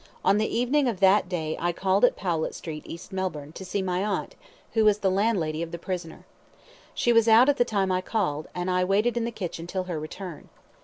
On 0.25 0.39
the 0.39 0.47
evening 0.47 0.87
of 0.89 0.99
that 0.99 1.29
day 1.29 1.55
I 1.59 1.71
called 1.71 2.03
at 2.03 2.15
Powlett 2.17 2.55
Street 2.55 2.81
East 2.87 3.11
Melbourne, 3.13 3.51
to 3.51 3.63
see 3.63 3.83
my 3.83 4.03
aunt, 4.03 4.35
who 4.73 4.87
is 4.87 4.97
the 4.97 5.11
landlady 5.11 5.61
of 5.61 5.71
the 5.71 5.77
prisoner. 5.77 6.25
She 6.95 7.13
was 7.13 7.27
out 7.27 7.49
at 7.49 7.57
the 7.57 7.65
time 7.65 7.91
I 7.91 8.01
called, 8.01 8.47
and 8.55 8.71
I 8.71 8.83
waited 8.83 9.15
in 9.15 9.25
the 9.25 9.31
kitchen 9.31 9.67
till 9.67 9.83
her 9.83 9.99
return. 9.99 10.49